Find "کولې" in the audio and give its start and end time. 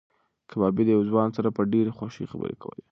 2.61-2.79